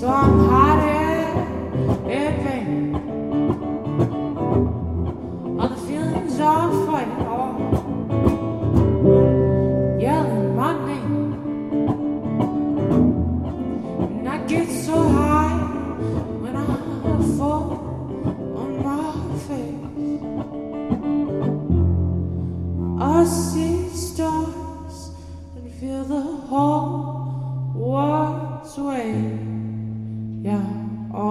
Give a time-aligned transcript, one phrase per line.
[0.00, 1.36] So I'm hot at
[2.10, 2.94] everything.
[5.58, 7.54] All the feelings are fighting all.
[10.00, 11.32] Yelling my name.
[14.18, 15.58] And I get so high
[16.42, 16.66] when I
[17.38, 17.64] fall
[18.62, 19.12] on my
[19.46, 20.20] face.
[23.00, 24.96] I see stars
[25.56, 29.33] and feel the whole world's weight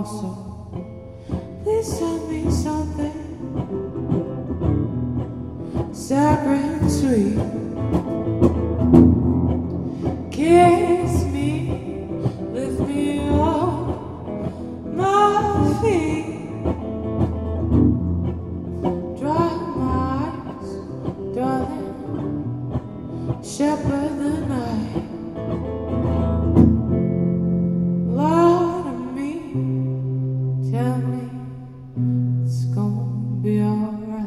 [0.00, 0.30] also.
[1.62, 3.18] Please tell me something
[5.92, 7.36] sacred and sweet.
[10.32, 11.50] Kiss me,
[12.52, 13.98] lift me off
[14.86, 16.64] my feet.
[19.20, 19.92] Dry my
[20.24, 20.70] eyes,
[21.34, 21.92] darling,
[23.42, 25.89] shepherd the night.
[30.70, 31.28] Tell me
[32.44, 34.26] it's gonna be alright.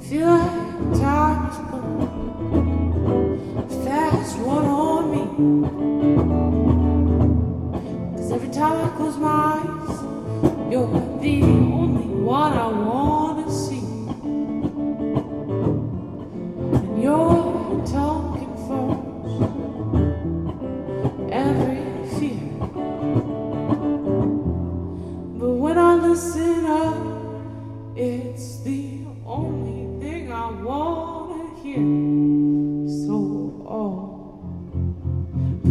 [0.00, 2.08] Feel like time is going
[3.84, 5.87] fast one on me.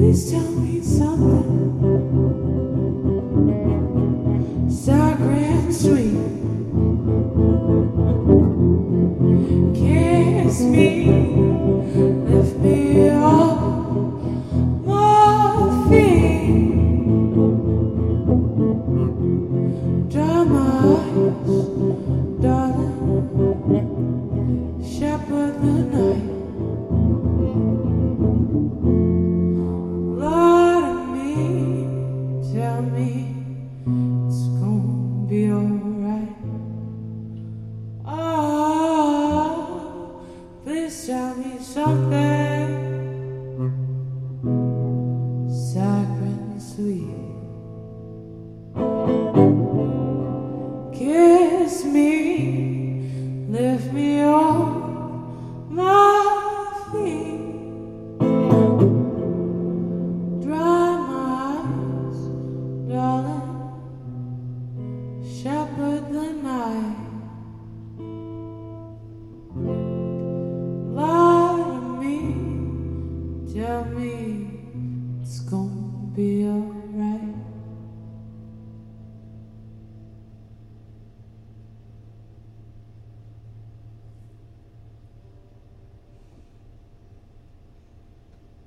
[0.07, 1.36] Please tell me something
[50.93, 54.96] Kiss me, lift me off